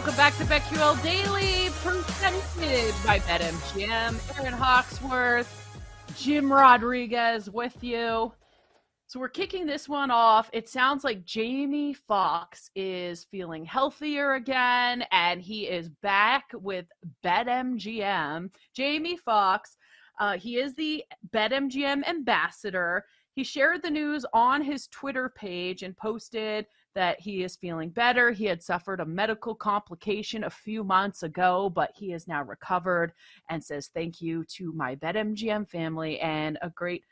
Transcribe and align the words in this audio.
Welcome 0.00 0.16
back 0.16 0.38
to 0.38 0.44
BetQL 0.44 1.02
Daily, 1.02 1.68
presented 1.84 2.94
by 3.04 3.18
BetMGM. 3.18 4.38
Erin 4.40 4.54
Hawksworth, 4.54 5.78
Jim 6.16 6.50
Rodriguez 6.50 7.50
with 7.50 7.76
you. 7.84 8.32
So 9.08 9.20
we're 9.20 9.28
kicking 9.28 9.66
this 9.66 9.90
one 9.90 10.10
off. 10.10 10.48
It 10.54 10.70
sounds 10.70 11.04
like 11.04 11.26
Jamie 11.26 11.92
Fox 11.92 12.70
is 12.74 13.24
feeling 13.24 13.66
healthier 13.66 14.36
again, 14.36 15.04
and 15.12 15.42
he 15.42 15.68
is 15.68 15.90
back 16.02 16.44
with 16.54 16.86
BetMGM. 17.22 18.48
Jamie 18.74 19.18
Fox, 19.18 19.76
uh, 20.18 20.38
he 20.38 20.56
is 20.56 20.74
the 20.76 21.04
BetMGM 21.28 22.08
ambassador. 22.08 23.04
He 23.34 23.44
shared 23.44 23.82
the 23.82 23.90
news 23.90 24.24
on 24.32 24.62
his 24.62 24.86
Twitter 24.86 25.28
page 25.28 25.82
and 25.82 25.94
posted 25.94 26.64
that 26.94 27.20
he 27.20 27.42
is 27.42 27.56
feeling 27.56 27.90
better. 27.90 28.30
He 28.30 28.44
had 28.44 28.62
suffered 28.62 29.00
a 29.00 29.06
medical 29.06 29.54
complication 29.54 30.44
a 30.44 30.50
few 30.50 30.82
months 30.82 31.22
ago, 31.22 31.70
but 31.70 31.90
he 31.94 32.12
is 32.12 32.26
now 32.26 32.42
recovered 32.42 33.12
and 33.48 33.62
says 33.62 33.90
thank 33.94 34.20
you 34.20 34.44
to 34.56 34.72
my 34.72 34.96
BetMGM 34.96 35.68
family 35.68 36.18
and 36.20 36.58
a 36.62 36.70
great 36.70 37.04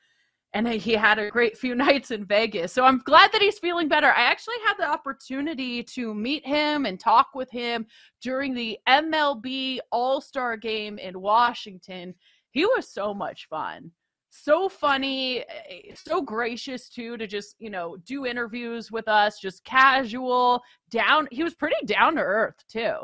and 0.54 0.66
he 0.66 0.94
had 0.94 1.18
a 1.18 1.30
great 1.30 1.58
few 1.58 1.74
nights 1.86 2.10
in 2.10 2.24
Vegas. 2.24 2.72
So 2.72 2.84
I'm 2.84 3.02
glad 3.04 3.32
that 3.32 3.42
he's 3.42 3.58
feeling 3.58 3.88
better. 3.88 4.08
I 4.08 4.22
actually 4.22 4.56
had 4.64 4.74
the 4.78 4.88
opportunity 4.88 5.82
to 5.82 6.14
meet 6.14 6.46
him 6.46 6.86
and 6.86 6.98
talk 6.98 7.28
with 7.34 7.50
him 7.50 7.86
during 8.22 8.54
the 8.54 8.78
MLB 8.88 9.78
All-Star 9.92 10.56
game 10.56 10.98
in 10.98 11.20
Washington. 11.20 12.14
He 12.50 12.64
was 12.64 12.88
so 12.88 13.12
much 13.12 13.46
fun 13.48 13.90
so 14.30 14.68
funny, 14.68 15.40
eh, 15.40 15.94
so 15.94 16.20
gracious 16.22 16.88
too 16.88 17.16
to 17.16 17.26
just, 17.26 17.56
you 17.58 17.70
know, 17.70 17.96
do 18.04 18.26
interviews 18.26 18.90
with 18.90 19.08
us, 19.08 19.38
just 19.38 19.64
casual, 19.64 20.62
down. 20.90 21.28
He 21.30 21.42
was 21.42 21.54
pretty 21.54 21.76
down 21.86 22.16
to 22.16 22.22
earth 22.22 22.62
too. 22.68 22.94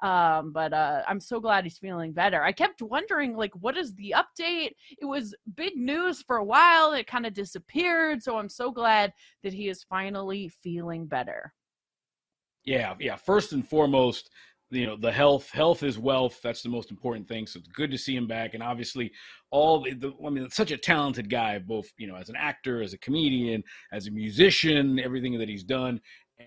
Um, 0.00 0.52
but 0.52 0.72
uh, 0.72 1.02
I'm 1.08 1.18
so 1.18 1.40
glad 1.40 1.64
he's 1.64 1.78
feeling 1.78 2.12
better. 2.12 2.42
I 2.42 2.52
kept 2.52 2.82
wondering, 2.82 3.36
like, 3.36 3.52
what 3.56 3.76
is 3.76 3.94
the 3.94 4.14
update? 4.16 4.70
It 5.00 5.04
was 5.04 5.34
big 5.56 5.76
news 5.76 6.22
for 6.22 6.36
a 6.36 6.44
while. 6.44 6.92
It 6.92 7.08
kind 7.08 7.26
of 7.26 7.34
disappeared. 7.34 8.22
So 8.22 8.38
I'm 8.38 8.48
so 8.48 8.70
glad 8.70 9.12
that 9.42 9.52
he 9.52 9.68
is 9.68 9.82
finally 9.82 10.48
feeling 10.62 11.06
better. 11.06 11.52
Yeah, 12.64 12.94
yeah. 13.00 13.16
First 13.16 13.52
and 13.52 13.66
foremost, 13.66 14.30
you 14.70 14.86
know 14.86 14.96
the 14.96 15.12
health 15.12 15.50
health 15.50 15.82
is 15.82 15.98
wealth. 15.98 16.40
That's 16.42 16.62
the 16.62 16.68
most 16.68 16.90
important 16.90 17.26
thing. 17.28 17.46
So 17.46 17.58
it's 17.58 17.68
good 17.68 17.90
to 17.90 17.98
see 17.98 18.16
him 18.16 18.26
back. 18.26 18.54
And 18.54 18.62
obviously 18.62 19.12
all 19.50 19.82
the, 19.82 19.94
the 19.94 20.12
i 20.26 20.30
mean 20.30 20.48
such 20.50 20.70
a 20.70 20.76
talented 20.76 21.30
guy 21.30 21.58
both 21.58 21.90
you 21.96 22.06
know 22.06 22.16
as 22.16 22.28
an 22.28 22.36
actor 22.36 22.82
as 22.82 22.92
a 22.92 22.98
comedian 22.98 23.64
as 23.92 24.06
a 24.06 24.10
musician 24.10 24.98
everything 24.98 25.38
that 25.38 25.48
he's 25.48 25.64
done. 25.64 26.00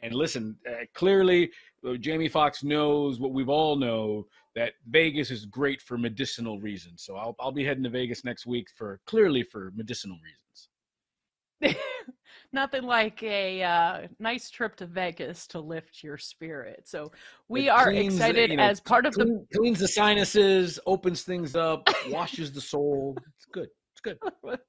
And 0.03 0.13
listen 0.13 0.55
uh, 0.69 0.85
clearly 0.93 1.51
uh, 1.87 1.95
jamie 1.95 2.29
fox 2.29 2.63
knows 2.63 3.19
what 3.19 3.33
we've 3.33 3.49
all 3.49 3.75
know 3.75 4.27
that 4.55 4.73
vegas 4.89 5.31
is 5.31 5.45
great 5.45 5.81
for 5.81 5.97
medicinal 5.97 6.59
reasons. 6.59 7.03
So 7.03 7.15
i'll, 7.15 7.35
I'll 7.39 7.51
be 7.51 7.65
heading 7.65 7.83
to 7.83 7.89
vegas 7.89 8.23
next 8.23 8.45
week 8.45 8.67
for 8.75 8.99
clearly 9.05 9.43
for 9.43 9.71
medicinal 9.75 10.17
reasons 10.23 10.69
nothing 12.53 12.83
like 12.83 13.21
a 13.23 13.63
uh, 13.63 14.07
nice 14.19 14.49
trip 14.49 14.75
to 14.77 14.85
Vegas 14.85 15.47
to 15.47 15.59
lift 15.59 16.03
your 16.03 16.17
spirit. 16.17 16.83
So 16.85 17.11
we 17.47 17.67
it 17.67 17.71
are 17.71 17.91
cleans, 17.91 18.15
excited 18.15 18.51
you 18.51 18.57
know, 18.57 18.63
as 18.63 18.79
part 18.79 19.05
of 19.05 19.13
clean, 19.13 19.45
the 19.51 19.57
cleans 19.57 19.79
the 19.79 19.87
sinuses, 19.87 20.79
opens 20.85 21.23
things 21.23 21.55
up, 21.55 21.87
washes 22.09 22.51
the 22.51 22.61
soul. 22.61 23.17
It's 23.35 23.45
good. 23.51 23.69
It's 23.93 24.01
good. 24.01 24.17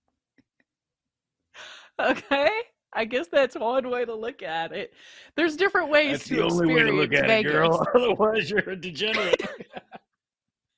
okay. 2.01 2.51
I 2.95 3.05
guess 3.05 3.27
that's 3.29 3.57
one 3.57 3.89
way 3.89 4.05
to 4.05 4.15
look 4.15 4.43
at 4.43 4.73
it. 4.73 4.93
There's 5.35 5.57
different 5.57 5.89
ways 5.91 6.13
that's 6.13 6.29
to 6.29 6.37
the 6.37 6.43
only 6.43 6.67
experience 6.67 6.85
way 6.85 6.91
to 6.91 6.97
look 6.97 7.13
at 7.15 7.27
Vegas. 7.27 7.51
It, 7.51 7.55
girl. 7.55 7.87
Otherwise, 7.95 8.51
you're 8.51 8.71
a 8.71 8.77
degenerate. 8.77 9.43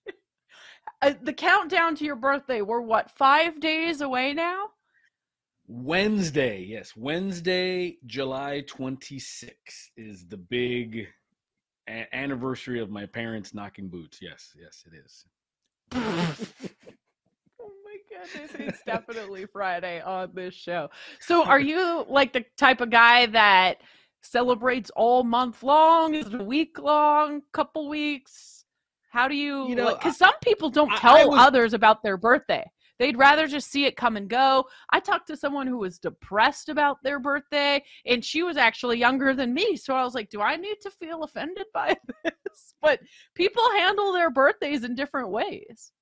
uh, 1.02 1.14
the 1.22 1.32
countdown 1.32 1.96
to 1.96 2.04
your 2.04 2.16
birthday, 2.16 2.62
we're 2.62 2.80
what, 2.80 3.10
five 3.10 3.58
days 3.60 4.00
away 4.00 4.32
now? 4.32 4.68
Wednesday, 5.66 6.60
yes, 6.62 6.92
Wednesday, 6.96 7.96
July 8.06 8.64
26th 8.66 9.90
is 9.96 10.26
the 10.26 10.36
big 10.36 11.06
a- 11.88 12.14
anniversary 12.14 12.80
of 12.80 12.90
my 12.90 13.06
parents 13.06 13.54
knocking 13.54 13.88
boots. 13.88 14.18
Yes, 14.20 14.54
yes, 14.60 14.84
it 14.86 14.98
is. 15.04 15.24
oh 17.60 17.70
my 17.82 17.96
goodness, 18.08 18.52
it's 18.58 18.82
definitely 18.82 19.46
Friday 19.46 20.02
on 20.02 20.30
this 20.34 20.54
show. 20.54 20.90
So, 21.20 21.44
are 21.44 21.60
you 21.60 22.04
like 22.08 22.34
the 22.34 22.44
type 22.58 22.82
of 22.82 22.90
guy 22.90 23.26
that 23.26 23.78
celebrates 24.20 24.90
all 24.94 25.24
month 25.24 25.62
long? 25.62 26.14
Is 26.14 26.26
it 26.26 26.40
a 26.40 26.44
week 26.44 26.78
long? 26.78 27.40
Couple 27.52 27.88
weeks? 27.88 28.66
How 29.10 29.28
do 29.28 29.34
you? 29.34 29.68
You 29.68 29.76
know, 29.76 29.94
because 29.94 30.18
some 30.18 30.34
people 30.42 30.68
don't 30.68 30.94
tell 30.96 31.16
I 31.16 31.24
was, 31.24 31.40
others 31.40 31.72
about 31.72 32.02
their 32.02 32.18
birthday 32.18 32.70
They'd 32.98 33.18
rather 33.18 33.46
just 33.46 33.70
see 33.70 33.86
it 33.86 33.96
come 33.96 34.16
and 34.16 34.28
go. 34.28 34.64
I 34.90 35.00
talked 35.00 35.26
to 35.28 35.36
someone 35.36 35.66
who 35.66 35.78
was 35.78 35.98
depressed 35.98 36.68
about 36.68 37.02
their 37.02 37.18
birthday, 37.18 37.82
and 38.06 38.24
she 38.24 38.42
was 38.42 38.56
actually 38.56 38.98
younger 38.98 39.34
than 39.34 39.54
me. 39.54 39.76
So 39.76 39.94
I 39.94 40.04
was 40.04 40.14
like, 40.14 40.30
do 40.30 40.40
I 40.40 40.56
need 40.56 40.76
to 40.82 40.90
feel 40.90 41.22
offended 41.24 41.66
by 41.72 41.96
this? 42.24 42.74
But 42.80 43.00
people 43.34 43.64
handle 43.76 44.12
their 44.12 44.30
birthdays 44.30 44.84
in 44.84 44.94
different 44.94 45.30
ways. 45.30 45.92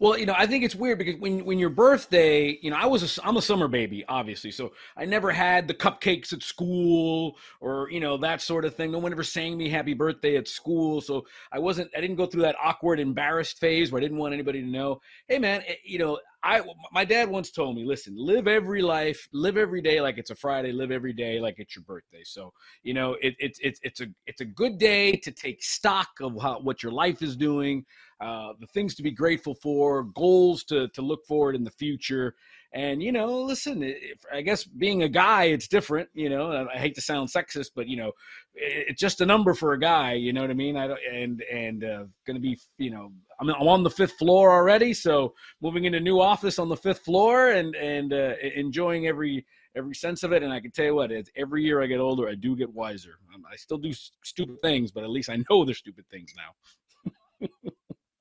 Well, 0.00 0.18
you 0.18 0.24
know, 0.24 0.34
I 0.34 0.46
think 0.46 0.64
it's 0.64 0.74
weird 0.74 0.96
because 0.96 1.16
when 1.20 1.44
when 1.44 1.58
your 1.58 1.68
birthday, 1.68 2.58
you 2.62 2.70
know, 2.70 2.76
I 2.76 2.86
was 2.86 3.18
a, 3.18 3.22
I'm 3.26 3.36
a 3.36 3.42
summer 3.42 3.68
baby, 3.68 4.02
obviously, 4.08 4.50
so 4.50 4.72
I 4.96 5.04
never 5.04 5.30
had 5.30 5.68
the 5.68 5.74
cupcakes 5.74 6.32
at 6.32 6.42
school 6.42 7.36
or 7.60 7.90
you 7.90 8.00
know 8.00 8.16
that 8.16 8.40
sort 8.40 8.64
of 8.64 8.74
thing. 8.74 8.90
No 8.90 8.98
one 8.98 9.12
ever 9.12 9.22
sang 9.22 9.58
me 9.58 9.68
happy 9.68 9.92
birthday 9.92 10.36
at 10.36 10.48
school, 10.48 11.02
so 11.02 11.26
I 11.52 11.58
wasn't 11.58 11.90
I 11.94 12.00
didn't 12.00 12.16
go 12.16 12.24
through 12.24 12.42
that 12.42 12.56
awkward, 12.62 12.98
embarrassed 12.98 13.60
phase 13.60 13.92
where 13.92 14.00
I 14.00 14.02
didn't 14.02 14.16
want 14.16 14.32
anybody 14.32 14.62
to 14.62 14.66
know. 14.66 15.02
Hey, 15.28 15.38
man, 15.38 15.62
eh, 15.66 15.74
you 15.84 15.98
know, 15.98 16.18
I 16.42 16.62
my 16.92 17.04
dad 17.04 17.28
once 17.28 17.50
told 17.50 17.76
me, 17.76 17.84
listen, 17.84 18.14
live 18.16 18.48
every 18.48 18.82
life, 18.82 19.28
live 19.32 19.56
every 19.56 19.82
day 19.82 20.00
like 20.00 20.16
it's 20.18 20.30
a 20.30 20.34
Friday, 20.34 20.72
live 20.72 20.90
every 20.90 21.12
day 21.12 21.38
like 21.38 21.56
it's 21.58 21.76
your 21.76 21.84
birthday. 21.84 22.22
So 22.24 22.52
you 22.82 22.94
know, 22.94 23.14
it, 23.20 23.34
it, 23.38 23.58
it's 23.60 23.80
it's 23.82 24.00
a 24.00 24.06
it's 24.26 24.40
a 24.40 24.46
good 24.46 24.78
day 24.78 25.16
to 25.16 25.30
take 25.30 25.62
stock 25.62 26.08
of 26.20 26.40
how, 26.40 26.60
what 26.60 26.82
your 26.82 26.92
life 26.92 27.22
is 27.22 27.36
doing 27.36 27.84
uh, 28.20 28.52
the 28.60 28.66
things 28.66 28.94
to 28.94 29.02
be 29.02 29.10
grateful 29.10 29.54
for, 29.54 30.04
goals 30.04 30.62
to 30.64 30.88
to 30.88 31.02
look 31.02 31.24
forward 31.26 31.54
in 31.54 31.64
the 31.64 31.70
future. 31.70 32.34
And 32.72 33.02
you 33.02 33.10
know, 33.10 33.42
listen, 33.42 33.82
if, 33.82 34.24
I 34.32 34.42
guess 34.42 34.64
being 34.64 35.02
a 35.02 35.08
guy, 35.08 35.44
it's 35.44 35.66
different. 35.66 36.08
You 36.14 36.28
know, 36.28 36.68
I 36.72 36.78
hate 36.78 36.94
to 36.94 37.00
sound 37.00 37.28
sexist, 37.28 37.70
but 37.74 37.88
you 37.88 37.96
know, 37.96 38.12
it's 38.54 39.00
just 39.00 39.20
a 39.20 39.26
number 39.26 39.54
for 39.54 39.72
a 39.72 39.80
guy. 39.80 40.12
You 40.12 40.32
know 40.32 40.40
what 40.42 40.50
I 40.50 40.54
mean? 40.54 40.76
I 40.76 40.86
don't, 40.86 41.00
and 41.12 41.42
and 41.52 41.84
uh, 41.84 42.04
going 42.26 42.36
to 42.36 42.40
be, 42.40 42.58
you 42.78 42.90
know, 42.90 43.10
I'm, 43.40 43.48
I'm 43.50 43.68
on 43.68 43.82
the 43.82 43.90
fifth 43.90 44.12
floor 44.12 44.52
already, 44.52 44.94
so 44.94 45.34
moving 45.60 45.84
into 45.84 45.98
new 45.98 46.20
office 46.20 46.60
on 46.60 46.68
the 46.68 46.76
fifth 46.76 47.00
floor 47.00 47.50
and 47.50 47.74
and 47.74 48.12
uh, 48.12 48.34
enjoying 48.54 49.08
every 49.08 49.44
every 49.76 49.94
sense 49.94 50.22
of 50.22 50.32
it. 50.32 50.44
And 50.44 50.52
I 50.52 50.60
can 50.60 50.70
tell 50.70 50.84
you 50.84 50.94
what, 50.94 51.10
every 51.36 51.64
year 51.64 51.82
I 51.82 51.86
get 51.86 51.98
older, 51.98 52.28
I 52.28 52.34
do 52.34 52.54
get 52.54 52.72
wiser. 52.72 53.14
I 53.50 53.56
still 53.56 53.78
do 53.78 53.92
stupid 54.22 54.60
things, 54.62 54.92
but 54.92 55.02
at 55.02 55.10
least 55.10 55.28
I 55.28 55.38
know 55.48 55.64
they're 55.64 55.74
stupid 55.74 56.04
things 56.08 56.32
now. 56.36 57.48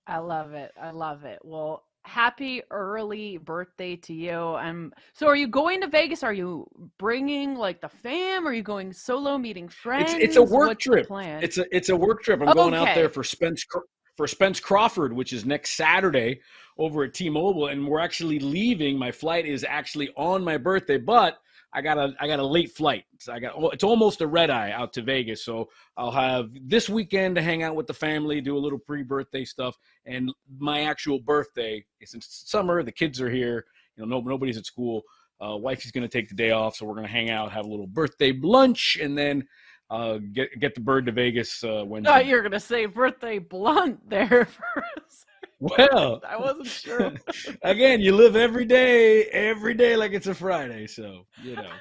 I 0.08 0.18
love 0.18 0.54
it. 0.54 0.72
I 0.82 0.90
love 0.90 1.24
it. 1.26 1.40
Well, 1.44 1.84
happy 2.04 2.62
early 2.72 3.38
birthday 3.38 3.96
to 3.96 4.14
you. 4.14 4.38
Um 4.38 4.94
so 5.14 5.28
are 5.28 5.36
you 5.36 5.48
going 5.48 5.82
to 5.82 5.88
Vegas? 5.88 6.24
Are 6.24 6.34
you 6.34 6.68
bringing 6.98 7.56
like 7.56 7.82
the 7.82 7.90
fam? 7.90 8.48
Are 8.48 8.54
you 8.54 8.64
going 8.64 8.94
solo 8.94 9.38
meeting 9.38 9.70
friends? 9.70 10.14
It's, 10.14 10.24
it's 10.24 10.36
a 10.38 10.44
work 10.44 10.70
What's 10.70 10.84
trip. 10.84 11.08
It's 11.10 11.58
a 11.58 11.66
it's 11.76 11.90
a 11.90 11.96
work 11.96 12.24
trip. 12.24 12.42
I'm 12.42 12.50
oh, 12.50 12.54
going 12.54 12.74
okay. 12.74 12.92
out 12.92 12.96
there 12.96 13.10
for 13.10 13.24
Spence 13.24 13.66
for 14.18 14.28
Spence 14.28 14.60
Crawford, 14.60 15.14
which 15.14 15.32
is 15.34 15.46
next 15.46 15.78
Saturday 15.78 16.42
over 16.78 17.04
at 17.04 17.14
T-Mobile 17.14 17.68
and 17.68 17.88
we're 17.88 18.00
actually 18.00 18.40
leaving. 18.40 18.98
My 18.98 19.12
flight 19.12 19.46
is 19.46 19.66
actually 19.68 20.10
on 20.16 20.44
my 20.44 20.58
birthday, 20.58 20.98
but 20.98 21.38
I 21.74 21.82
got 21.82 21.98
a 21.98 22.14
I 22.20 22.28
got 22.28 22.40
a 22.40 22.46
late 22.46 22.72
flight. 22.72 23.06
So 23.20 23.34
I 23.34 23.40
got 23.40 23.54
it's 23.74 23.84
almost 23.84 24.22
a 24.22 24.28
red 24.28 24.50
eye 24.50 24.72
out 24.72 24.94
to 24.94 25.02
Vegas. 25.02 25.44
So 25.46 25.70
I'll 25.98 26.12
have 26.12 26.50
this 26.64 26.90
weekend 26.90 27.36
to 27.36 27.42
hang 27.42 27.64
out 27.64 27.76
with 27.76 27.88
the 27.88 27.94
family, 27.94 28.42
do 28.42 28.58
a 28.58 28.60
little 28.60 28.80
pre-birthday 28.80 29.46
stuff, 29.46 29.78
and 30.06 30.32
my 30.58 30.82
actual 30.82 31.20
birthday. 31.20 31.86
Since 32.04 32.26
it's 32.26 32.52
summer, 32.52 32.82
the 32.84 32.92
kids 32.92 33.22
are 33.22 33.30
here. 33.30 33.66
You 33.96 34.06
know, 34.06 34.20
no, 34.20 34.30
nobody's 34.30 34.58
at 34.58 34.66
school. 34.66 35.04
Uh, 35.42 35.56
wife 35.56 35.86
is 35.86 35.92
going 35.92 36.08
to 36.08 36.10
take 36.10 36.28
the 36.28 36.36
day 36.36 36.52
off, 36.52 36.76
so 36.76 36.86
we're 36.86 36.96
going 36.96 37.06
to 37.06 37.12
hang 37.12 37.30
out, 37.30 37.52
have 37.52 37.66
a 37.66 37.70
little 37.70 37.88
birthday 37.88 38.34
lunch, 38.34 38.98
and 39.02 39.18
then 39.18 39.48
uh, 39.90 40.20
get 40.34 40.60
get 40.60 40.76
the 40.76 40.82
bird 40.82 41.06
to 41.06 41.12
Vegas 41.12 41.64
uh. 41.64 41.86
Oh, 42.08 42.18
you're 42.20 42.42
going 42.42 42.52
to 42.52 42.60
say 42.60 42.86
birthday 42.86 43.40
blunt 43.40 44.10
there. 44.10 44.48
Well, 45.60 46.22
I 46.28 46.38
wasn't 46.38 46.68
sure. 46.68 47.12
again, 47.64 48.00
you 48.00 48.16
live 48.16 48.36
every 48.36 48.66
day, 48.66 49.26
every 49.26 49.74
day 49.74 49.96
like 49.96 50.14
it's 50.14 50.28
a 50.28 50.34
Friday, 50.34 50.88
so 50.88 51.26
you 51.38 51.58
know. 51.58 51.72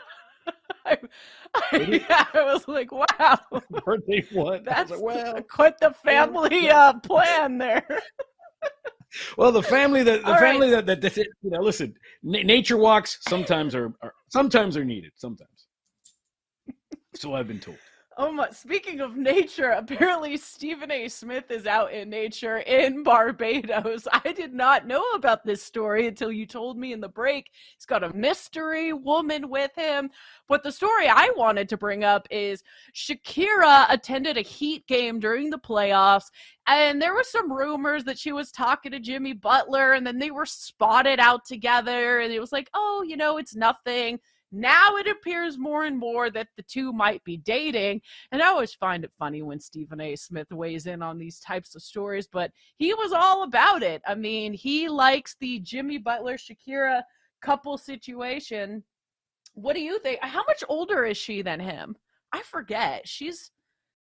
I, 0.87 0.99
I, 1.55 1.77
yeah, 1.79 2.25
I 2.35 2.43
was 2.45 2.67
like, 2.67 2.91
wow. 2.91 3.39
Birthday 3.85 4.27
what? 4.33 4.65
That's 4.65 4.91
like, 4.91 5.01
well, 5.01 5.43
quite 5.43 5.79
the 5.79 5.93
family 5.93 6.71
uh, 6.71 6.95
plan 6.95 7.59
there. 7.59 7.87
well, 9.37 9.53
the 9.53 9.63
family 9.63 10.03
that 10.03 10.23
the 10.23 10.33
All 10.33 10.39
family 10.39 10.71
right. 10.71 10.87
that, 10.87 11.01
that, 11.01 11.15
that 11.15 11.17
you 11.17 11.51
know, 11.51 11.61
listen, 11.61 11.95
n- 12.25 12.47
nature 12.47 12.77
walks 12.77 13.19
sometimes 13.21 13.75
are, 13.75 13.93
are 14.03 14.13
sometimes 14.29 14.77
are 14.77 14.85
needed. 14.85 15.13
Sometimes. 15.15 15.69
So 17.15 17.35
I've 17.35 17.49
been 17.49 17.61
told. 17.61 17.79
Oh 18.21 18.33
my, 18.33 18.51
speaking 18.51 19.01
of 19.01 19.17
nature, 19.17 19.71
apparently 19.71 20.37
Stephen 20.37 20.91
A. 20.91 21.07
Smith 21.07 21.53
is 21.53 21.69
out 21.69 21.93
in 21.93 22.11
nature 22.11 22.59
in 22.59 23.05
Barbados. 23.05 24.09
I 24.13 24.33
did 24.33 24.53
not 24.53 24.89
know 24.89 25.05
about 25.15 25.47
this 25.47 25.63
story 25.63 26.09
until 26.09 26.33
you 26.33 26.45
told 26.45 26.77
me 26.77 26.93
in 26.93 27.01
the 27.01 27.09
break. 27.09 27.53
He's 27.77 27.87
got 27.87 28.03
a 28.03 28.13
mystery 28.13 28.93
woman 28.93 29.49
with 29.49 29.71
him. 29.77 30.11
But 30.49 30.65
the 30.65 30.73
story 30.73 31.07
I 31.07 31.31
wanted 31.37 31.69
to 31.69 31.77
bring 31.77 32.03
up 32.03 32.27
is 32.29 32.65
Shakira 32.93 33.87
attended 33.89 34.37
a 34.37 34.41
Heat 34.41 34.85
game 34.89 35.21
during 35.21 35.49
the 35.49 35.57
playoffs, 35.57 36.33
and 36.67 37.01
there 37.01 37.15
were 37.15 37.23
some 37.23 37.53
rumors 37.53 38.03
that 38.03 38.19
she 38.19 38.33
was 38.33 38.51
talking 38.51 38.91
to 38.91 38.99
Jimmy 38.99 39.33
Butler, 39.33 39.93
and 39.93 40.05
then 40.05 40.19
they 40.19 40.33
were 40.33 40.45
spotted 40.45 41.21
out 41.21 41.45
together, 41.45 42.19
and 42.19 42.33
it 42.33 42.41
was 42.41 42.51
like, 42.51 42.69
oh, 42.75 43.05
you 43.07 43.17
know, 43.17 43.37
it's 43.39 43.55
nothing 43.55 44.19
now 44.51 44.97
it 44.97 45.07
appears 45.07 45.59
more 45.59 45.85
and 45.85 45.99
more 45.99 46.31
that 46.31 46.49
the 46.57 46.63
two 46.63 46.93
might 46.93 47.23
be 47.25 47.37
dating. 47.37 48.01
And 48.33 48.43
I 48.43 48.47
always 48.47 48.75
find 48.75 49.05
it 49.05 49.13
funny 49.19 49.43
when 49.43 49.61
Stephen 49.61 50.01
A. 50.01 50.17
Smith 50.17 50.51
weighs 50.51 50.87
in 50.87 51.03
on 51.03 51.19
these 51.19 51.41
types 51.41 51.75
of 51.75 51.83
stories, 51.83 52.29
but 52.31 52.51
he 52.77 52.95
was 52.95 53.13
all 53.13 53.43
about 53.43 53.83
it. 53.83 54.03
I 54.07 54.15
mean, 54.15 54.53
he 54.53 54.89
likes 54.89 55.37
the 55.41 55.59
Jimmy 55.61 55.99
Butler 55.99 56.37
Shakira 56.37 57.03
couple 57.43 57.77
situation. 57.79 58.83
What 59.55 59.75
do 59.75 59.81
you 59.81 59.99
think? 60.01 60.21
How 60.23 60.45
much 60.47 60.65
older 60.69 61.05
is 61.05 61.17
she 61.17 61.43
than 61.43 61.61
him? 61.61 61.97
I 62.33 62.43
forget. 62.43 63.07
She's 63.09 63.51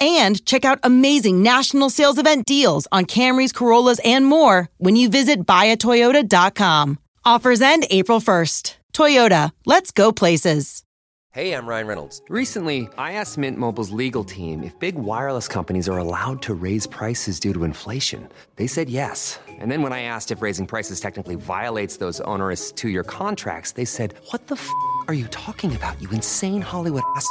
and 0.00 0.44
check 0.44 0.64
out 0.64 0.80
amazing 0.82 1.42
national 1.42 1.90
sales 1.90 2.18
event 2.18 2.46
deals 2.46 2.88
on 2.90 3.04
Camrys, 3.04 3.54
Corollas, 3.54 4.00
and 4.04 4.26
more 4.26 4.68
when 4.78 4.96
you 4.96 5.08
visit 5.08 5.46
buyatoyota.com. 5.46 6.98
Offers 7.24 7.60
end 7.60 7.86
April 7.90 8.20
1st. 8.20 8.76
Toyota, 8.94 9.52
let's 9.64 9.92
go 9.92 10.10
places. 10.10 10.82
Hey, 11.32 11.52
I'm 11.52 11.66
Ryan 11.66 11.86
Reynolds. 11.86 12.22
Recently, 12.30 12.88
I 12.96 13.12
asked 13.12 13.36
Mint 13.38 13.58
Mobile's 13.58 13.90
legal 13.90 14.24
team 14.24 14.62
if 14.62 14.76
big 14.78 14.94
wireless 14.96 15.46
companies 15.46 15.88
are 15.88 15.98
allowed 15.98 16.40
to 16.42 16.54
raise 16.54 16.86
prices 16.86 17.38
due 17.38 17.52
to 17.52 17.64
inflation. 17.64 18.28
They 18.56 18.66
said 18.66 18.88
yes. 18.88 19.38
And 19.46 19.70
then 19.70 19.82
when 19.82 19.92
I 19.92 20.02
asked 20.02 20.32
if 20.32 20.40
raising 20.42 20.66
prices 20.66 21.00
technically 21.00 21.36
violates 21.36 21.98
those 21.98 22.20
onerous 22.22 22.72
two 22.72 22.88
year 22.88 23.04
contracts, 23.04 23.72
they 23.72 23.84
said, 23.84 24.14
What 24.30 24.46
the 24.48 24.56
f 24.56 24.68
are 25.06 25.14
you 25.14 25.28
talking 25.28 25.76
about, 25.76 26.00
you 26.02 26.08
insane 26.10 26.62
Hollywood 26.62 27.04
ass? 27.14 27.30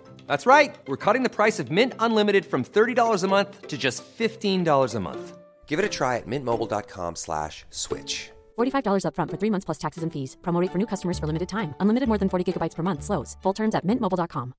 That's 0.31 0.45
right. 0.45 0.73
We're 0.87 0.95
cutting 1.05 1.23
the 1.23 1.35
price 1.39 1.59
of 1.59 1.71
Mint 1.71 1.93
Unlimited 1.99 2.45
from 2.45 2.63
$30 2.63 3.23
a 3.23 3.27
month 3.27 3.67
to 3.67 3.77
just 3.77 4.01
$15 4.17 4.95
a 4.95 4.99
month. 5.01 5.37
Give 5.67 5.77
it 5.77 5.83
a 5.83 5.89
try 5.89 6.15
at 6.17 6.25
mintmobile.com 6.25 7.15
slash 7.17 7.65
switch. 7.69 8.31
$45 8.57 9.03
upfront 9.07 9.29
for 9.31 9.37
three 9.37 9.49
months 9.49 9.65
plus 9.65 9.77
taxes 9.77 10.03
and 10.03 10.11
fees. 10.13 10.37
Promo 10.41 10.61
rate 10.61 10.71
for 10.71 10.77
new 10.77 10.85
customers 10.93 11.19
for 11.19 11.27
limited 11.27 11.49
time. 11.49 11.75
Unlimited 11.81 12.07
more 12.07 12.17
than 12.17 12.29
40 12.29 12.45
gigabytes 12.49 12.75
per 12.75 12.83
month. 12.83 13.03
Slows. 13.03 13.35
Full 13.43 13.53
terms 13.59 13.75
at 13.75 13.85
mintmobile.com. 13.85 14.53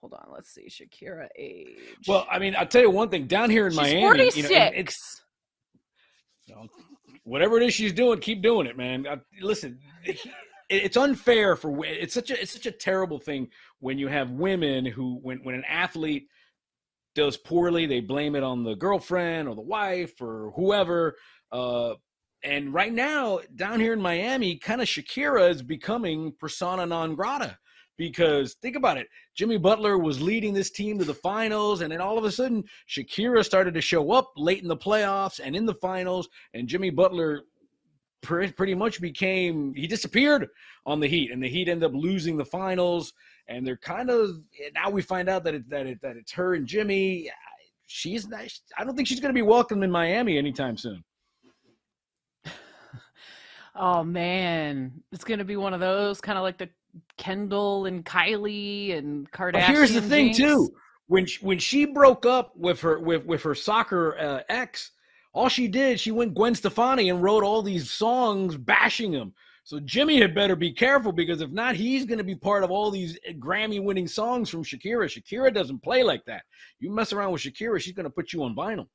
Hold 0.00 0.14
on, 0.14 0.26
let's 0.32 0.50
see. 0.54 0.68
Shakira 0.70 1.26
age. 1.36 2.06
Well, 2.06 2.24
I 2.30 2.38
mean, 2.38 2.54
I'll 2.56 2.66
tell 2.74 2.82
you 2.82 2.90
one 2.90 3.08
thing. 3.10 3.26
Down 3.26 3.50
here 3.50 3.66
in 3.66 3.72
She's 3.72 3.80
Miami, 3.82 4.02
46. 4.02 4.36
you 4.36 4.42
know, 4.58 4.64
it- 4.66 4.74
it's 4.76 5.22
you 6.46 6.54
know, 6.54 6.68
whatever 7.24 7.56
it 7.58 7.64
is 7.66 7.74
she's 7.74 7.92
doing, 7.92 8.20
keep 8.20 8.42
doing 8.42 8.66
it, 8.68 8.76
man. 8.76 9.06
Uh, 9.08 9.16
listen, 9.42 9.80
it- 10.04 10.20
it's 10.70 10.96
unfair 10.96 11.56
for 11.56 11.84
it's 11.84 12.14
such 12.14 12.30
a 12.30 12.40
it's 12.40 12.52
such 12.52 12.66
a 12.66 12.70
terrible 12.70 13.18
thing 13.18 13.48
when 13.80 13.98
you 13.98 14.08
have 14.08 14.30
women 14.30 14.86
who 14.86 15.18
when 15.22 15.38
when 15.42 15.54
an 15.54 15.64
athlete 15.68 16.28
does 17.14 17.36
poorly, 17.36 17.86
they 17.86 18.00
blame 18.00 18.36
it 18.36 18.42
on 18.42 18.64
the 18.64 18.74
girlfriend 18.74 19.48
or 19.48 19.54
the 19.54 19.60
wife 19.60 20.20
or 20.20 20.52
whoever. 20.54 21.16
Uh, 21.50 21.94
and 22.42 22.72
right 22.72 22.92
now, 22.92 23.40
down 23.56 23.80
here 23.80 23.92
in 23.92 24.00
Miami, 24.00 24.56
kind 24.56 24.80
of 24.80 24.88
Shakira 24.88 25.50
is 25.50 25.62
becoming 25.62 26.32
persona 26.38 26.86
non 26.86 27.14
grata 27.14 27.58
because 27.98 28.54
think 28.62 28.76
about 28.76 28.96
it. 28.96 29.08
Jimmy 29.36 29.58
Butler 29.58 29.98
was 29.98 30.22
leading 30.22 30.54
this 30.54 30.70
team 30.70 30.98
to 30.98 31.04
the 31.04 31.12
finals, 31.12 31.82
and 31.82 31.92
then 31.92 32.00
all 32.00 32.16
of 32.16 32.24
a 32.24 32.32
sudden, 32.32 32.64
Shakira 32.88 33.44
started 33.44 33.74
to 33.74 33.82
show 33.82 34.12
up 34.12 34.32
late 34.36 34.62
in 34.62 34.68
the 34.68 34.76
playoffs 34.76 35.40
and 35.42 35.54
in 35.54 35.66
the 35.66 35.74
finals, 35.74 36.28
and 36.54 36.66
Jimmy 36.66 36.88
Butler 36.88 37.42
pretty 38.22 38.74
much 38.74 39.00
became 39.00 39.74
he 39.74 39.86
disappeared 39.86 40.48
on 40.86 41.00
the 41.00 41.06
Heat, 41.06 41.30
and 41.30 41.42
the 41.42 41.48
Heat 41.48 41.68
ended 41.68 41.84
up 41.84 41.94
losing 41.94 42.36
the 42.36 42.44
finals, 42.44 43.12
and 43.48 43.66
they're 43.66 43.76
kind 43.76 44.10
of 44.10 44.30
now 44.74 44.90
we 44.90 45.02
find 45.02 45.28
out 45.28 45.44
that 45.44 45.54
it, 45.54 45.68
that 45.70 45.86
it, 45.86 46.00
that 46.02 46.16
it's 46.16 46.32
her 46.32 46.54
and 46.54 46.66
Jimmy. 46.66 47.30
She's 47.86 48.28
not, 48.28 48.42
I 48.78 48.84
don't 48.84 48.94
think 48.94 49.08
she's 49.08 49.18
going 49.18 49.34
to 49.34 49.38
be 49.38 49.42
welcome 49.42 49.82
in 49.82 49.90
Miami 49.90 50.38
anytime 50.38 50.76
soon. 50.76 51.02
Oh 53.76 54.02
man, 54.02 54.92
it's 55.12 55.22
gonna 55.22 55.44
be 55.44 55.56
one 55.56 55.72
of 55.72 55.78
those 55.80 56.20
kind 56.20 56.36
of 56.36 56.42
like 56.42 56.58
the 56.58 56.68
Kendall 57.16 57.86
and 57.86 58.04
Kylie 58.04 58.98
and 58.98 59.30
Kardashian. 59.30 59.52
But 59.52 59.62
here's 59.62 59.92
the 59.92 60.02
thing 60.02 60.32
jinx. 60.32 60.38
too. 60.38 60.70
When 61.06 61.24
she, 61.24 61.44
when 61.44 61.58
she 61.58 61.86
broke 61.86 62.26
up 62.26 62.52
with 62.56 62.80
her 62.80 62.98
with 62.98 63.24
with 63.24 63.42
her 63.42 63.54
soccer 63.54 64.18
uh, 64.18 64.40
ex, 64.48 64.90
all 65.32 65.48
she 65.48 65.68
did 65.68 66.00
she 66.00 66.10
went 66.10 66.34
Gwen 66.34 66.54
Stefani 66.54 67.10
and 67.10 67.22
wrote 67.22 67.44
all 67.44 67.62
these 67.62 67.90
songs 67.90 68.56
bashing 68.56 69.12
him. 69.12 69.32
So 69.64 69.78
Jimmy 69.80 70.20
had 70.20 70.34
better 70.34 70.56
be 70.56 70.72
careful 70.72 71.12
because 71.12 71.40
if 71.42 71.50
not, 71.50 71.76
he's 71.76 72.04
going 72.04 72.18
to 72.18 72.24
be 72.24 72.34
part 72.34 72.64
of 72.64 72.70
all 72.70 72.90
these 72.90 73.18
Grammy 73.38 73.80
winning 73.82 74.08
songs 74.08 74.48
from 74.50 74.64
Shakira. 74.64 75.04
Shakira 75.06 75.52
doesn't 75.54 75.82
play 75.82 76.02
like 76.02 76.24
that. 76.24 76.42
You 76.80 76.90
mess 76.90 77.12
around 77.12 77.32
with 77.32 77.42
Shakira, 77.42 77.80
she's 77.80 77.92
going 77.92 78.04
to 78.04 78.10
put 78.10 78.32
you 78.32 78.42
on 78.42 78.56
vinyl. 78.56 78.86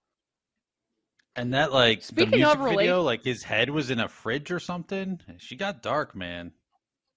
And 1.38 1.54
that 1.54 1.72
like 1.74 2.02
Speaking 2.02 2.32
the 2.32 2.38
music 2.38 2.56
of 2.56 2.62
rela- 2.62 2.78
video, 2.78 3.02
like 3.02 3.24
his 3.24 3.44
head 3.44 3.70
was 3.70 3.90
in 3.92 4.00
a 4.00 4.08
fridge 4.08 4.52
or 4.52 4.60
something. 4.60 5.20
She 5.38 5.56
got 5.56 5.82
dark, 5.84 6.16
man. 6.16 6.52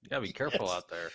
You 0.02 0.10
gotta 0.10 0.22
be 0.22 0.32
careful 0.32 0.66
Yes. 0.66 0.76
out 0.76 0.88
there. 0.88 1.10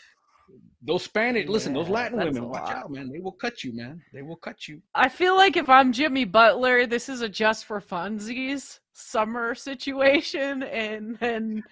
Those 0.85 1.03
Spanish, 1.03 1.47
listen, 1.47 1.73
those 1.73 1.87
Latin 1.87 2.17
women, 2.19 2.49
watch 2.49 2.63
lot. 2.63 2.75
out, 2.75 2.91
man. 2.91 3.09
They 3.09 3.19
will 3.19 3.31
cut 3.31 3.63
you, 3.63 3.73
man. 3.73 4.01
They 4.13 4.21
will 4.21 4.35
cut 4.35 4.67
you. 4.67 4.81
I 4.93 5.07
feel 5.07 5.35
like 5.37 5.55
if 5.55 5.69
I'm 5.69 5.93
Jimmy 5.93 6.25
Butler, 6.25 6.85
this 6.85 7.07
is 7.07 7.21
a 7.21 7.29
just 7.29 7.65
for 7.65 7.79
funsies 7.79 8.79
summer 8.91 9.55
situation, 9.55 10.63
and 10.63 11.17
then 11.19 11.63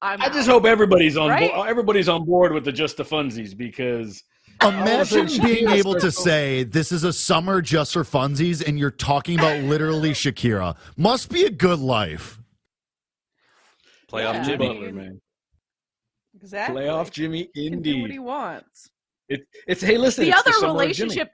I'm. 0.00 0.22
I 0.22 0.28
just 0.28 0.48
hope 0.48 0.64
everybody's 0.66 1.16
on 1.16 1.30
Right? 1.30 1.52
board. 1.52 1.68
Everybody's 1.68 2.08
on 2.08 2.24
board 2.24 2.52
with 2.52 2.64
the 2.64 2.72
just 2.72 2.96
the 2.96 3.04
funsies 3.04 3.56
because 3.56 4.22
all 4.60 4.68
of 4.70 4.74
a 4.76 4.80
Imagine 4.82 5.42
being 5.42 5.68
able 5.68 5.96
to 5.96 6.12
say 6.12 6.62
this 6.62 6.92
is 6.92 7.02
a 7.02 7.12
summer 7.12 7.60
just 7.60 7.94
for 7.94 8.04
funsies, 8.04 8.64
and 8.66 8.78
you're 8.78 8.90
talking 8.92 9.36
about 9.38 9.62
literally 9.64 10.10
Shakira. 10.12 10.76
Must 10.96 11.28
be 11.28 11.44
a 11.44 11.50
good 11.50 11.80
life. 11.80 12.38
Playoff 14.08 14.34
Yeah, 14.34 14.42
Jimmy. 14.44 14.68
Butler, 14.68 14.92
man. 14.92 15.20
Exactly 16.34 16.82
Playoff 16.82 17.10
Jimmy, 17.10 17.48
do 17.54 18.02
what 18.02 18.10
he 18.10 18.18
wants. 18.18 18.90
It, 19.28 19.46
it's 19.66 19.80
hey, 19.80 19.96
listen. 19.96 20.24
the 20.24 20.30
it's 20.30 20.40
other 20.40 20.52
Jimmy. 20.52 20.66
relationship 20.66 21.30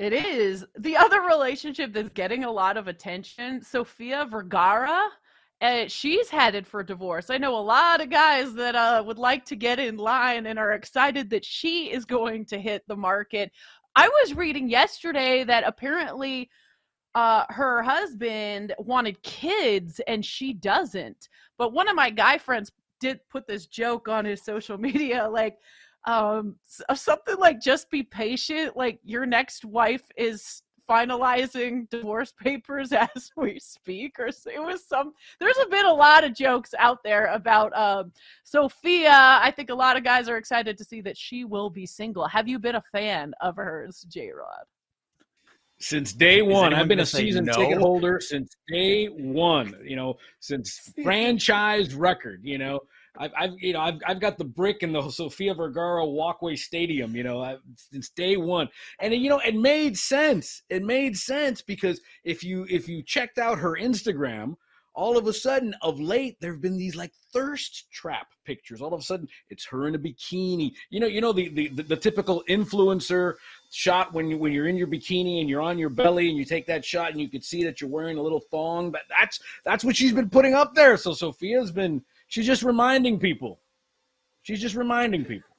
it 0.00 0.14
is 0.14 0.64
the 0.78 0.96
other 0.96 1.20
relationship 1.20 1.92
that's 1.92 2.08
getting 2.10 2.44
a 2.44 2.50
lot 2.50 2.78
of 2.78 2.88
attention 2.88 3.62
sofia 3.62 4.26
vergara 4.30 5.08
uh, 5.60 5.84
she's 5.88 6.30
headed 6.30 6.66
for 6.66 6.82
divorce 6.82 7.28
i 7.28 7.36
know 7.36 7.54
a 7.54 7.60
lot 7.60 8.00
of 8.00 8.08
guys 8.08 8.54
that 8.54 8.74
uh, 8.74 9.02
would 9.06 9.18
like 9.18 9.44
to 9.44 9.54
get 9.54 9.78
in 9.78 9.98
line 9.98 10.46
and 10.46 10.58
are 10.58 10.72
excited 10.72 11.28
that 11.28 11.44
she 11.44 11.92
is 11.92 12.06
going 12.06 12.46
to 12.46 12.58
hit 12.58 12.82
the 12.88 12.96
market 12.96 13.52
i 13.94 14.08
was 14.08 14.34
reading 14.34 14.68
yesterday 14.70 15.44
that 15.44 15.64
apparently 15.66 16.48
uh, 17.16 17.44
her 17.48 17.82
husband 17.82 18.72
wanted 18.78 19.20
kids 19.22 20.00
and 20.06 20.24
she 20.24 20.54
doesn't 20.54 21.28
but 21.58 21.74
one 21.74 21.88
of 21.88 21.96
my 21.96 22.08
guy 22.08 22.38
friends 22.38 22.72
did 23.00 23.20
put 23.30 23.46
this 23.46 23.66
joke 23.66 24.08
on 24.08 24.24
his 24.24 24.42
social 24.42 24.78
media 24.88 25.28
like 25.28 25.58
um 26.06 26.56
something 26.94 27.36
like 27.38 27.60
just 27.60 27.90
be 27.90 28.02
patient 28.02 28.76
like 28.76 28.98
your 29.04 29.26
next 29.26 29.64
wife 29.64 30.04
is 30.16 30.62
finalizing 30.90 31.88
divorce 31.90 32.32
papers 32.32 32.92
as 32.92 33.30
we 33.36 33.58
speak 33.60 34.18
or 34.18 34.26
it 34.26 34.62
was 34.62 34.84
some 34.84 35.12
there's 35.38 35.56
been 35.70 35.86
a 35.86 35.92
lot 35.92 36.24
of 36.24 36.34
jokes 36.34 36.74
out 36.78 36.98
there 37.04 37.26
about 37.26 37.76
um 37.76 38.12
sofia. 38.42 39.10
I 39.12 39.52
think 39.54 39.70
a 39.70 39.74
lot 39.74 39.96
of 39.96 40.02
guys 40.02 40.28
are 40.28 40.36
excited 40.36 40.76
to 40.78 40.84
see 40.84 41.00
that 41.02 41.16
she 41.16 41.44
will 41.44 41.70
be 41.70 41.86
single. 41.86 42.26
Have 42.26 42.48
you 42.48 42.58
been 42.58 42.74
a 42.74 42.82
fan 42.92 43.32
of 43.40 43.56
hers 43.56 44.04
j-rod 44.08 44.64
since 45.80 46.12
day 46.12 46.42
one. 46.42 46.74
I've 46.74 46.88
been 46.88 47.00
a 47.00 47.06
season 47.06 47.46
no? 47.46 47.52
ticket 47.54 47.78
holder 47.78 48.20
since 48.20 48.54
day 48.68 49.06
one. 49.06 49.74
You 49.82 49.96
know, 49.96 50.14
since 50.38 50.92
franchise 51.02 51.94
record. 51.94 52.40
You 52.44 52.58
know, 52.58 52.80
I've, 53.18 53.32
I've 53.36 53.50
you 53.58 53.72
know 53.72 53.80
I've, 53.80 53.98
I've 54.06 54.20
got 54.20 54.38
the 54.38 54.44
brick 54.44 54.82
in 54.82 54.92
the 54.92 55.08
Sofia 55.10 55.54
Vergara 55.54 56.06
Walkway 56.06 56.56
Stadium. 56.56 57.16
You 57.16 57.24
know, 57.24 57.58
since 57.74 58.10
day 58.10 58.36
one, 58.36 58.68
and 59.00 59.14
you 59.14 59.30
know 59.30 59.40
it 59.40 59.56
made 59.56 59.96
sense. 59.96 60.62
It 60.68 60.84
made 60.84 61.16
sense 61.16 61.62
because 61.62 62.00
if 62.24 62.44
you 62.44 62.66
if 62.70 62.88
you 62.88 63.02
checked 63.02 63.38
out 63.38 63.58
her 63.58 63.76
Instagram. 63.76 64.54
All 64.92 65.16
of 65.16 65.28
a 65.28 65.32
sudden, 65.32 65.72
of 65.82 66.00
late, 66.00 66.36
there 66.40 66.52
have 66.52 66.60
been 66.60 66.76
these 66.76 66.96
like 66.96 67.12
thirst 67.32 67.86
trap 67.92 68.26
pictures. 68.44 68.82
All 68.82 68.92
of 68.92 68.98
a 68.98 69.04
sudden, 69.04 69.28
it's 69.48 69.64
her 69.66 69.86
in 69.86 69.94
a 69.94 69.98
bikini. 69.98 70.72
You 70.90 70.98
know, 70.98 71.06
you 71.06 71.20
know 71.20 71.32
the 71.32 71.48
the, 71.48 71.68
the, 71.68 71.82
the 71.84 71.96
typical 71.96 72.42
influencer 72.50 73.34
shot 73.72 74.12
when 74.12 74.28
you 74.28 74.36
when 74.36 74.52
you're 74.52 74.66
in 74.68 74.76
your 74.76 74.88
bikini 74.88 75.40
and 75.40 75.48
you're 75.48 75.60
on 75.60 75.78
your 75.78 75.88
belly 75.90 76.28
and 76.28 76.36
you 76.36 76.44
take 76.44 76.66
that 76.66 76.84
shot 76.84 77.12
and 77.12 77.20
you 77.20 77.28
can 77.28 77.40
see 77.40 77.62
that 77.64 77.80
you're 77.80 77.88
wearing 77.90 78.18
a 78.18 78.22
little 78.22 78.40
thong. 78.40 78.90
But 78.90 79.02
that's 79.08 79.40
that's 79.64 79.84
what 79.84 79.96
she's 79.96 80.12
been 80.12 80.28
putting 80.28 80.54
up 80.54 80.74
there. 80.74 80.96
So 80.96 81.12
Sofia's 81.12 81.70
been 81.70 82.02
she's 82.28 82.46
just 82.46 82.62
reminding 82.62 83.18
people. 83.20 83.60
She's 84.42 84.60
just 84.60 84.74
reminding 84.74 85.24
people 85.24 85.50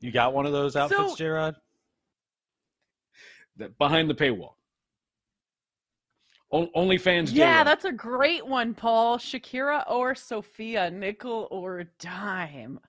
You 0.00 0.10
got 0.12 0.34
one 0.34 0.46
of 0.46 0.52
those 0.52 0.76
outfits, 0.76 1.10
So- 1.10 1.16
J-Rod? 1.16 1.54
that 3.56 3.76
behind 3.78 4.08
the 4.10 4.14
paywall. 4.14 4.52
On- 6.50 6.70
OnlyFans. 6.76 7.30
yeah 7.32 7.54
J-Rod. 7.62 7.66
that's 7.66 7.84
a 7.84 7.92
great 7.92 8.46
one 8.46 8.72
paul 8.74 9.18
shakira 9.18 9.84
or 9.90 10.14
sofia 10.14 10.90
nickel 10.90 11.46
or 11.50 11.84
dime 11.98 12.80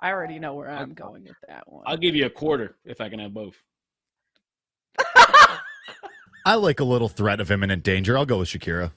i 0.00 0.10
already 0.10 0.38
know 0.38 0.54
where 0.54 0.70
i'm 0.70 0.94
going 0.94 1.24
with 1.24 1.36
that 1.48 1.70
one 1.70 1.82
I'll 1.86 1.96
give 1.96 2.14
you 2.14 2.26
a 2.26 2.30
quarter 2.30 2.76
if 2.84 3.00
I 3.00 3.08
can 3.08 3.18
have 3.18 3.32
both. 3.32 3.54
I 6.44 6.54
like 6.54 6.80
a 6.80 6.84
little 6.84 7.08
threat 7.08 7.40
of 7.40 7.50
imminent 7.50 7.82
danger. 7.82 8.16
I'll 8.16 8.26
go 8.26 8.38
with 8.38 8.48
Shakira. 8.48 8.92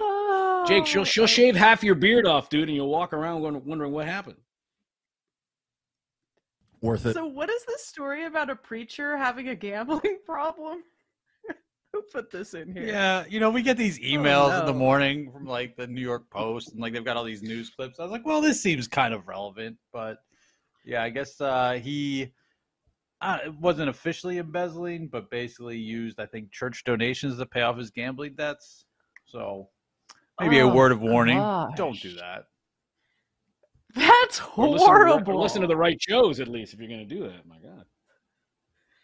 Oh, 0.00 0.64
Jake, 0.66 0.86
she'll 0.86 1.04
she'll 1.04 1.26
shave 1.26 1.56
half 1.56 1.82
your 1.82 1.94
beard 1.94 2.26
off, 2.26 2.48
dude, 2.50 2.68
and 2.68 2.76
you'll 2.76 2.88
walk 2.90 3.12
around 3.12 3.42
going, 3.42 3.64
wondering 3.64 3.92
what 3.92 4.06
happened. 4.06 4.36
Worth 6.82 7.06
it. 7.06 7.14
So, 7.14 7.26
what 7.26 7.48
is 7.48 7.64
this 7.64 7.86
story 7.86 8.26
about 8.26 8.50
a 8.50 8.56
preacher 8.56 9.16
having 9.16 9.48
a 9.48 9.54
gambling 9.54 10.18
problem? 10.26 10.82
Who 11.96 12.02
put 12.12 12.30
this 12.30 12.54
in 12.54 12.72
here? 12.72 12.86
Yeah, 12.86 13.24
you 13.28 13.40
know, 13.40 13.50
we 13.50 13.62
get 13.62 13.76
these 13.76 13.98
emails 13.98 14.58
in 14.60 14.66
the 14.66 14.74
morning 14.74 15.30
from 15.32 15.44
like 15.46 15.76
the 15.76 15.86
New 15.86 16.00
York 16.00 16.28
Post, 16.30 16.72
and 16.72 16.80
like 16.80 16.92
they've 16.92 17.04
got 17.04 17.16
all 17.16 17.24
these 17.24 17.42
news 17.42 17.70
clips. 17.70 17.98
I 17.98 18.02
was 18.02 18.12
like, 18.12 18.26
well, 18.26 18.40
this 18.40 18.60
seems 18.62 18.86
kind 18.88 19.14
of 19.14 19.26
relevant, 19.28 19.76
but 19.92 20.18
yeah, 20.84 21.02
I 21.02 21.10
guess 21.10 21.40
uh, 21.40 21.80
he 21.82 22.32
uh, 23.20 23.38
wasn't 23.60 23.88
officially 23.88 24.38
embezzling, 24.38 25.08
but 25.08 25.30
basically 25.30 25.78
used, 25.78 26.20
I 26.20 26.26
think, 26.26 26.52
church 26.52 26.84
donations 26.84 27.38
to 27.38 27.46
pay 27.46 27.62
off 27.62 27.76
his 27.78 27.90
gambling 27.90 28.34
debts. 28.36 28.84
So 29.24 29.68
maybe 30.40 30.58
a 30.58 30.66
Oh, 30.66 30.74
word 30.74 30.92
of 30.92 31.00
warning: 31.00 31.38
gosh. 31.38 31.72
don't 31.76 32.00
do 32.00 32.14
that. 32.16 32.44
That's 33.94 34.40
Or 34.56 34.68
listen 34.68 34.86
to 34.88 34.92
horrible. 34.94 35.32
or 35.32 35.42
listen 35.42 35.62
to 35.62 35.66
the 35.66 35.76
right 35.76 35.96
shows 36.00 36.38
at 36.40 36.48
least 36.48 36.74
if 36.74 36.80
you're 36.80 36.88
going 36.88 37.08
to 37.08 37.14
do 37.14 37.22
that. 37.24 37.46
My 37.46 37.56
God. 37.58 37.84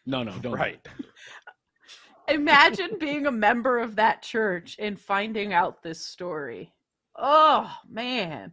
No, 0.05 0.23
no, 0.23 0.33
don't. 0.41 0.53
Right. 0.53 0.87
Imagine 2.29 2.99
being 2.99 3.27
a 3.27 3.33
member 3.33 3.79
of 3.79 3.97
that 3.97 4.23
church 4.23 4.77
and 4.79 4.99
finding 4.99 5.53
out 5.53 5.83
this 5.83 6.01
story. 6.01 6.73
Oh 7.17 7.73
man. 7.89 8.53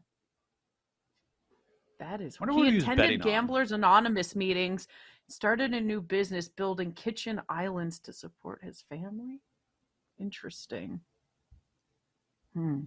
That 2.00 2.22
is 2.22 2.40
Wonder 2.40 2.54
he 2.54 2.78
attended 2.78 2.98
betting 2.98 3.22
on. 3.22 3.28
Gamblers 3.28 3.72
Anonymous 3.72 4.36
meetings. 4.36 4.88
Started 5.28 5.74
a 5.74 5.82
new 5.82 6.02
business 6.02 6.48
building 6.48 6.92
kitchen 6.94 7.42
islands 7.50 8.00
to 8.00 8.14
support 8.14 8.64
his 8.64 8.84
family. 8.90 9.42
Interesting. 10.20 11.00
Hmm. 12.54 12.82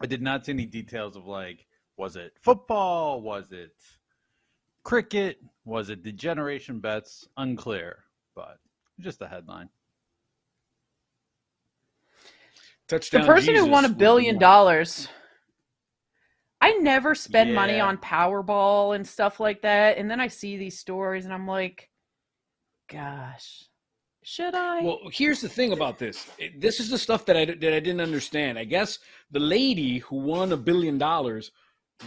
I 0.00 0.06
did 0.06 0.22
not 0.22 0.46
see 0.46 0.52
any 0.52 0.66
details 0.66 1.16
of 1.16 1.26
like, 1.26 1.66
was 1.96 2.16
it 2.16 2.32
football? 2.40 3.20
Was 3.20 3.52
it 3.52 3.74
cricket? 4.82 5.40
Was 5.64 5.90
it 5.90 6.02
degeneration 6.02 6.80
bets? 6.80 7.28
Unclear, 7.36 8.04
but 8.34 8.58
just 9.00 9.20
a 9.20 9.28
headline. 9.28 9.68
Touchdown. 12.88 13.20
the 13.20 13.26
person 13.26 13.54
who 13.54 13.66
won 13.66 13.84
a 13.84 13.88
billion 13.88 14.38
dollars. 14.38 15.08
I 16.60 16.72
never 16.72 17.14
spend 17.14 17.54
money 17.54 17.78
on 17.78 17.98
Powerball 17.98 18.96
and 18.96 19.06
stuff 19.06 19.38
like 19.38 19.62
that, 19.62 19.96
and 19.96 20.10
then 20.10 20.20
I 20.20 20.26
see 20.26 20.56
these 20.56 20.78
stories 20.78 21.24
and 21.24 21.32
I'm 21.32 21.46
like, 21.46 21.88
gosh, 22.90 23.64
should 24.24 24.54
I? 24.54 24.82
Well, 24.82 24.98
here's 25.12 25.40
the 25.40 25.48
thing 25.48 25.72
about 25.72 25.98
this. 25.98 26.28
This 26.56 26.80
is 26.80 26.90
the 26.90 26.98
stuff 26.98 27.24
that 27.26 27.36
I 27.36 27.44
that 27.44 27.72
I 27.74 27.80
didn't 27.80 28.00
understand. 28.00 28.58
I 28.58 28.64
guess 28.64 28.98
the 29.30 29.38
lady 29.38 29.98
who 29.98 30.16
won 30.16 30.52
a 30.52 30.56
billion 30.56 30.98
dollars 30.98 31.52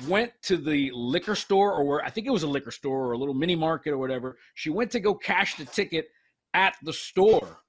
went 0.07 0.31
to 0.43 0.57
the 0.57 0.91
liquor 0.93 1.35
store 1.35 1.73
or 1.73 1.83
where 1.83 2.03
I 2.03 2.09
think 2.09 2.27
it 2.27 2.31
was 2.31 2.43
a 2.43 2.47
liquor 2.47 2.71
store 2.71 3.07
or 3.07 3.11
a 3.13 3.17
little 3.17 3.33
mini 3.33 3.55
market 3.55 3.91
or 3.91 3.97
whatever. 3.97 4.37
She 4.55 4.69
went 4.69 4.91
to 4.91 4.99
go 4.99 5.13
cash 5.13 5.55
the 5.55 5.65
ticket 5.65 6.09
at 6.53 6.75
the 6.83 6.93
store. 6.93 7.59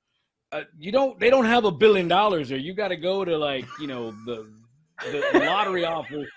Uh, 0.52 0.64
you 0.78 0.92
don't. 0.92 1.18
They 1.18 1.30
don't 1.30 1.46
have 1.46 1.64
a 1.64 1.72
billion 1.72 2.08
dollars 2.08 2.50
there. 2.50 2.58
You 2.58 2.74
got 2.74 2.88
to 2.88 2.96
go 2.96 3.24
to 3.24 3.36
like 3.36 3.64
you 3.80 3.86
know 3.86 4.10
the 4.26 4.46
the 5.10 5.40
lottery 5.46 5.84
office 5.98 6.28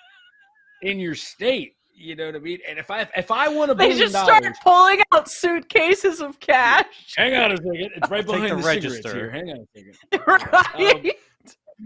in 0.82 1.00
your 1.00 1.16
state. 1.16 1.76
You 1.98 2.16
know 2.16 2.26
what 2.26 2.36
I 2.36 2.40
mean? 2.40 2.60
And 2.68 2.80
if 2.80 2.90
I 2.92 3.08
if 3.16 3.30
I 3.32 3.48
won 3.48 3.70
a 3.70 3.76
they 3.76 3.90
billion 3.90 4.00
just 4.00 4.14
dollars, 4.14 4.38
start 4.38 4.56
pulling 4.64 5.02
out 5.14 5.30
suitcases 5.30 6.22
of 6.22 6.40
cash. 6.40 7.14
hang 7.16 7.36
on 7.36 7.52
a 7.52 7.58
second. 7.58 7.92
It's 7.96 8.10
right 8.10 8.26
Take 8.26 8.26
behind 8.28 8.52
the 8.52 8.56
the, 8.56 8.64
cigarettes 8.64 8.86
register. 8.86 9.14
here. 9.16 9.30
Hang 9.32 9.50
on 9.52 9.58
a 9.60 9.68
second. 9.78 10.24
right? 10.28 11.16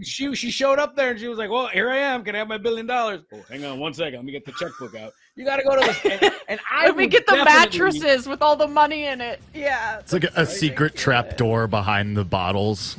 She 0.02 0.34
she 0.34 0.50
showed 0.50 0.78
up 0.78 0.96
there 0.96 1.10
and 1.10 1.18
she 1.20 1.28
was 1.28 1.38
like, 1.38 1.50
"Well, 1.50 1.66
here 1.68 1.90
I 1.90 1.96
am. 1.98 2.24
Can 2.24 2.34
I 2.34 2.38
have 2.38 2.48
my 2.48 2.58
billion 2.58 2.86
dollars?" 2.86 3.20
Oh, 3.32 3.42
hang 3.50 3.64
on 3.64 3.78
one 3.78 3.92
second. 3.94 4.16
Let 4.16 4.24
me 4.24 4.32
get 4.32 4.44
the 4.44 4.52
checkbook 4.52 4.94
out. 4.94 5.12
You 5.36 5.46
got 5.46 5.56
to 5.56 5.62
go 5.62 5.70
to 5.74 5.80
the 5.80 6.12
and, 6.24 6.34
and 6.48 6.60
I 6.70 6.86
Let 6.86 6.96
me 6.96 7.06
get 7.06 7.24
the 7.24 7.32
definitely- 7.32 7.78
mattresses 7.78 8.28
with 8.28 8.42
all 8.42 8.56
the 8.56 8.66
money 8.66 9.06
in 9.06 9.22
it. 9.22 9.40
Yeah. 9.54 9.98
It's 10.00 10.12
like 10.12 10.24
a, 10.24 10.32
a 10.36 10.44
secret 10.44 10.96
trap 10.96 11.38
door 11.38 11.66
behind 11.66 12.14
the 12.14 12.24
bottles. 12.24 12.98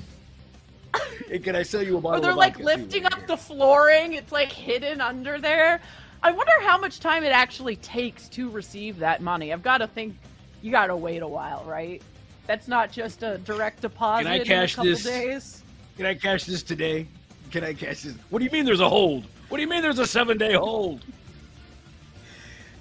Hey, 1.27 1.38
can 1.38 1.55
I 1.55 1.62
sell 1.62 1.84
you 1.84 1.98
a 1.98 2.01
bottle? 2.01 2.17
Or 2.17 2.22
they're 2.22 2.31
of 2.31 2.38
like 2.38 2.53
vodka, 2.58 2.75
too, 2.75 2.81
lifting 2.81 3.03
right 3.03 3.13
up 3.13 3.27
the 3.27 3.38
flooring. 3.38 4.13
It's 4.13 4.31
like 4.31 4.51
hidden 4.51 5.01
under 5.01 5.39
there. 5.39 5.81
I 6.24 6.31
wonder 6.31 6.53
how 6.62 6.79
much 6.79 7.00
time 7.00 7.24
it 7.24 7.31
actually 7.31 7.75
takes 7.75 8.27
to 8.29 8.50
receive 8.50 8.98
that 9.00 9.22
money. 9.22 9.53
I've 9.53 9.62
got 9.63 9.79
to 9.79 9.88
think 9.88 10.15
you 10.63 10.72
got 10.72 10.88
to 10.88 10.96
wait 10.96 11.22
a 11.22 11.27
while, 11.27 11.63
right? 11.67 12.01
That's 12.48 12.67
not 12.67 12.91
just 12.91 13.22
a 13.24 13.38
direct 13.39 13.81
deposit 13.81 14.24
Can 14.24 14.31
I 14.31 14.36
in 14.38 14.41
a 14.41 14.46
cash 14.46 14.75
couple 14.75 14.91
this? 14.91 15.03
days. 15.03 15.63
Can 16.01 16.08
I 16.08 16.15
cash 16.15 16.46
this 16.46 16.63
today? 16.63 17.05
Can 17.51 17.63
I 17.63 17.75
cash 17.75 18.01
this? 18.01 18.15
What 18.31 18.39
do 18.39 18.46
you 18.46 18.50
mean 18.50 18.65
there's 18.65 18.79
a 18.79 18.89
hold? 18.89 19.24
What 19.50 19.58
do 19.58 19.62
you 19.62 19.70
mean 19.70 19.84
there's 19.84 20.00
a 20.00 20.08
seven 20.08 20.36
day 20.36 20.53
hold? 20.53 21.05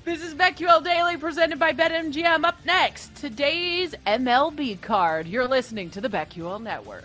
This 0.07 0.23
is 0.23 0.33
BetQL 0.33 0.83
Daily 0.83 1.19
presented 1.19 1.59
by 1.59 1.75
BetMGM. 1.75 2.47
Up 2.47 2.57
next, 2.65 3.15
today's 3.15 3.95
MLB 4.07 4.81
card. 4.81 5.27
You're 5.27 5.47
listening 5.47 5.91
to 5.91 6.01
the 6.01 6.09
BetQL 6.09 6.63
Network. 6.63 7.05